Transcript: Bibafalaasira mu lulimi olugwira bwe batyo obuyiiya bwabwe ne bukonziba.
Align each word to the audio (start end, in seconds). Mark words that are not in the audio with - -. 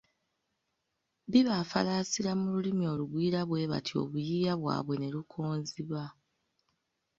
Bibafalaasira 1.31 2.31
mu 2.39 2.45
lulimi 2.53 2.85
olugwira 2.93 3.39
bwe 3.49 3.69
batyo 3.71 3.95
obuyiiya 4.03 4.53
bwabwe 4.61 4.95
ne 4.97 5.09
bukonziba. 5.13 6.03